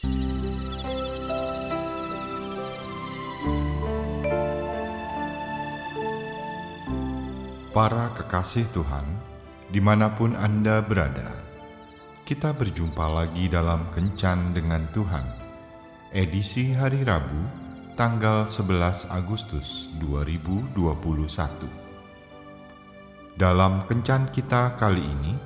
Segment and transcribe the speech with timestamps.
[0.00, 0.16] Para
[8.16, 9.04] kekasih Tuhan,
[9.68, 11.36] di mana pun Anda berada,
[12.24, 15.36] kita berjumpa lagi dalam Kencan dengan Tuhan,
[16.16, 17.44] edisi hari Rabu,
[18.00, 21.68] tanggal 11 Agustus 2021.
[23.36, 25.36] Dalam Kencan kita kali ini,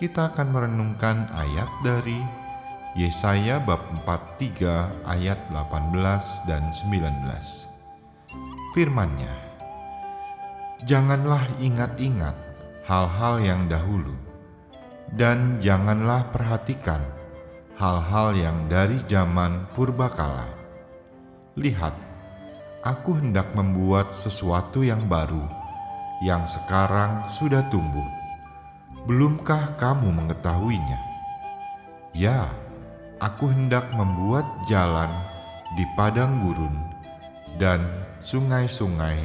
[0.00, 2.39] kita akan merenungkan ayat dari
[2.98, 5.94] Yesaya bab 43 ayat 18
[6.50, 7.70] dan 19.
[8.74, 9.30] Firman-Nya,
[10.82, 12.34] janganlah ingat-ingat
[12.90, 14.18] hal-hal yang dahulu,
[15.14, 17.06] dan janganlah perhatikan
[17.78, 20.50] hal-hal yang dari zaman purbakala.
[21.54, 21.94] Lihat,
[22.82, 25.46] aku hendak membuat sesuatu yang baru,
[26.26, 28.06] yang sekarang sudah tumbuh.
[29.06, 31.00] Belumkah kamu mengetahuinya?
[32.10, 32.50] Ya,
[33.20, 35.12] aku hendak membuat jalan
[35.76, 36.72] di padang gurun
[37.60, 37.84] dan
[38.24, 39.20] sungai-sungai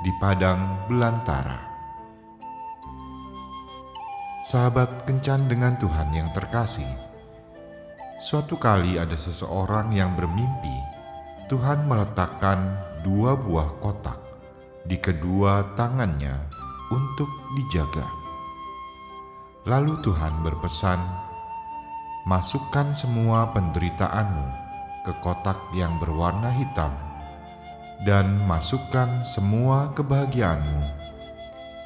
[0.00, 1.60] di padang belantara.
[4.44, 6.88] Sahabat kencan dengan Tuhan yang terkasih,
[8.20, 10.76] suatu kali ada seseorang yang bermimpi
[11.48, 14.16] Tuhan meletakkan dua buah kotak
[14.88, 16.32] di kedua tangannya
[16.92, 18.08] untuk dijaga.
[19.64, 21.00] Lalu Tuhan berpesan,
[22.24, 24.48] "Masukkan semua penderitaanmu
[25.04, 27.14] ke kotak yang berwarna hitam."
[28.04, 30.82] dan masukkan semua kebahagiaanmu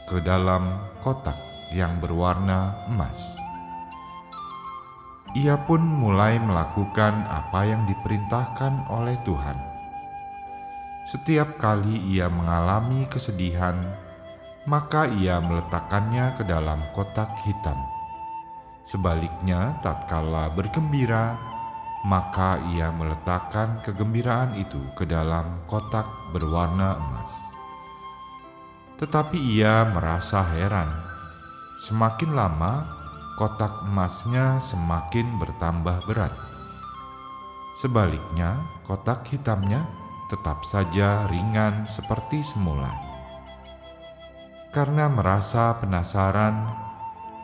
[0.08, 1.36] ke dalam kotak
[1.70, 3.36] yang berwarna emas.
[5.36, 9.58] Ia pun mulai melakukan apa yang diperintahkan oleh Tuhan.
[11.04, 13.84] Setiap kali ia mengalami kesedihan,
[14.64, 17.76] maka ia meletakkannya ke dalam kotak hitam.
[18.88, 21.36] Sebaliknya, tatkala bergembira,
[22.08, 27.32] maka ia meletakkan kegembiraan itu ke dalam kotak berwarna emas.
[28.96, 30.88] Tetapi ia merasa heran,
[31.84, 32.88] semakin lama
[33.36, 36.32] kotak emasnya semakin bertambah berat.
[37.76, 38.56] Sebaliknya,
[38.88, 39.84] kotak hitamnya
[40.32, 42.90] tetap saja ringan seperti semula.
[44.72, 46.87] Karena merasa penasaran,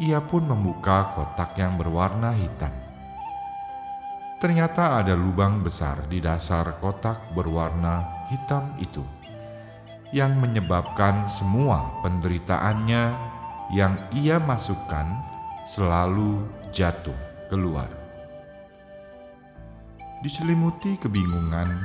[0.03, 2.85] ia pun membuka kotak yang berwarna hitam
[4.45, 9.01] Ternyata ada lubang besar di dasar kotak berwarna hitam itu
[10.13, 13.03] yang menyebabkan semua penderitaannya
[13.73, 15.17] yang ia masukkan
[15.65, 16.45] selalu
[16.77, 17.17] jatuh
[17.49, 17.89] keluar.
[20.21, 21.81] Diselimuti kebingungan,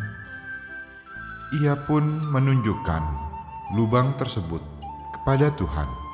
[1.64, 3.04] ia pun menunjukkan
[3.72, 4.60] lubang tersebut
[5.16, 6.09] kepada Tuhan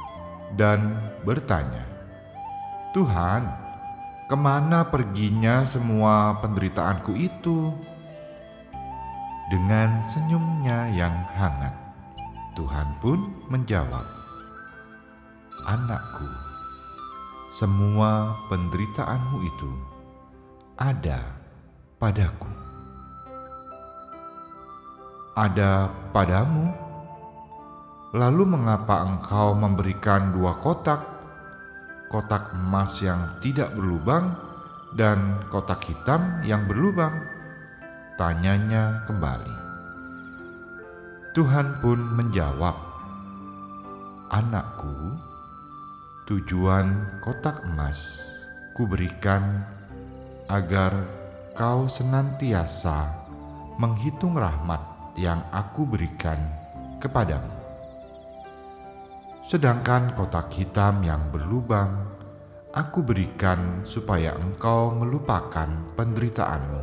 [0.56, 1.84] dan bertanya,
[2.96, 3.68] "Tuhan,
[4.26, 7.70] Ke mana perginya semua penderitaanku itu?
[9.54, 11.78] Dengan senyumnya yang hangat,
[12.58, 13.22] Tuhan pun
[13.54, 14.02] menjawab,
[15.70, 16.26] "Anakku,
[17.54, 19.72] semua penderitaanmu itu
[20.82, 21.22] ada
[22.02, 22.50] padaku,
[25.38, 26.84] ada padamu."
[28.16, 31.16] Lalu, mengapa engkau memberikan dua kotak
[32.08, 34.31] kotak emas yang tidak berlubang
[34.96, 37.12] dan kotak hitam yang berlubang?
[38.16, 39.56] Tanyanya kembali.
[41.36, 42.80] Tuhan pun menjawab,
[44.31, 44.96] "Anakku,
[46.24, 48.31] tujuan kotak emas
[48.72, 49.68] kuberikan
[50.48, 50.96] agar
[51.52, 53.12] kau senantiasa
[53.75, 54.80] menghitung rahmat
[55.20, 56.40] yang aku berikan
[57.04, 57.65] kepadamu.
[59.45, 62.17] Sedangkan kotak hitam yang berlubang,
[62.73, 66.81] aku berikan supaya engkau melupakan penderitaanmu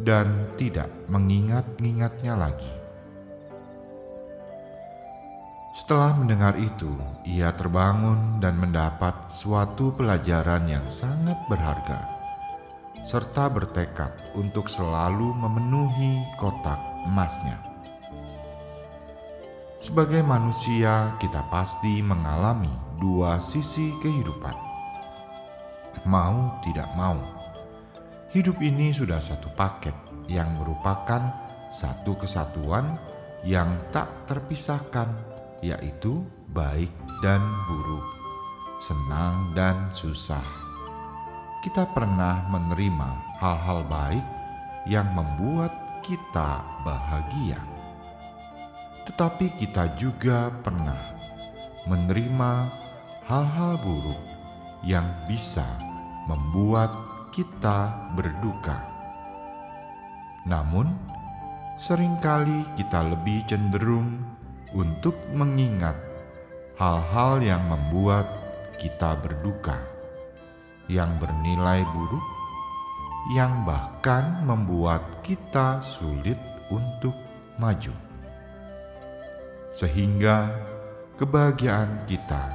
[0.00, 2.72] dan tidak mengingat-ingatnya lagi.
[5.76, 6.88] Setelah mendengar itu,
[7.28, 12.00] ia terbangun dan mendapat suatu pelajaran yang sangat berharga,
[13.04, 17.67] serta bertekad untuk selalu memenuhi kotak emasnya.
[19.88, 22.68] Sebagai manusia, kita pasti mengalami
[23.00, 24.52] dua sisi kehidupan.
[26.04, 27.16] Mau tidak mau,
[28.28, 29.96] hidup ini sudah satu paket
[30.28, 31.32] yang merupakan
[31.72, 33.00] satu kesatuan
[33.40, 35.08] yang tak terpisahkan,
[35.64, 36.20] yaitu
[36.52, 36.92] baik
[37.24, 38.04] dan buruk,
[38.84, 40.44] senang dan susah.
[41.64, 44.26] Kita pernah menerima hal-hal baik
[44.84, 45.72] yang membuat
[46.04, 47.77] kita bahagia
[49.08, 51.16] tetapi kita juga pernah
[51.88, 52.52] menerima
[53.24, 54.20] hal-hal buruk
[54.84, 55.64] yang bisa
[56.28, 56.92] membuat
[57.32, 58.84] kita berduka.
[60.44, 60.92] Namun,
[61.80, 64.20] sering kali kita lebih cenderung
[64.76, 65.96] untuk mengingat
[66.76, 68.28] hal-hal yang membuat
[68.76, 69.76] kita berduka,
[70.92, 72.26] yang bernilai buruk,
[73.32, 76.36] yang bahkan membuat kita sulit
[76.68, 77.16] untuk
[77.56, 78.07] maju,
[79.68, 80.48] sehingga
[81.20, 82.54] kebahagiaan kita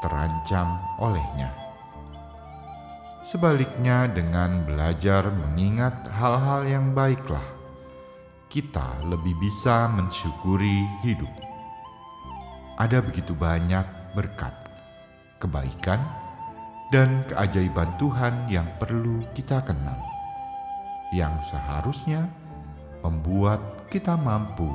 [0.00, 1.52] terancam olehnya.
[3.24, 7.42] Sebaliknya, dengan belajar mengingat hal-hal yang baiklah,
[8.52, 11.32] kita lebih bisa mensyukuri hidup.
[12.76, 14.52] Ada begitu banyak berkat,
[15.40, 16.04] kebaikan,
[16.92, 19.96] dan keajaiban Tuhan yang perlu kita kenal,
[21.16, 22.28] yang seharusnya
[23.00, 24.68] membuat kita mampu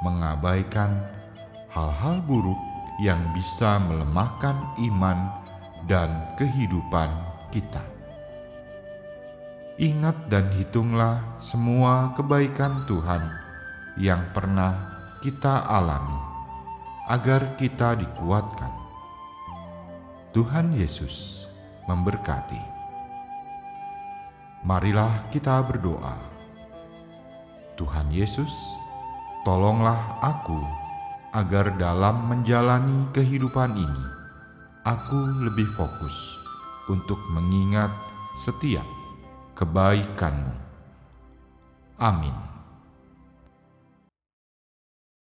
[0.00, 1.19] mengabaikan
[1.70, 2.58] hal-hal buruk
[3.00, 5.30] yang bisa melemahkan iman
[5.86, 7.08] dan kehidupan
[7.48, 7.82] kita.
[9.80, 13.32] Ingat dan hitunglah semua kebaikan Tuhan
[13.96, 14.76] yang pernah
[15.24, 16.20] kita alami,
[17.08, 18.72] agar kita dikuatkan.
[20.36, 21.48] Tuhan Yesus
[21.88, 22.60] memberkati.
[24.60, 26.20] Marilah kita berdoa.
[27.80, 28.52] Tuhan Yesus,
[29.48, 30.60] tolonglah aku
[31.30, 34.04] agar dalam menjalani kehidupan ini,
[34.82, 36.42] aku lebih fokus
[36.90, 37.94] untuk mengingat
[38.34, 38.86] setiap
[39.54, 40.54] kebaikanmu.
[42.02, 42.49] Amin.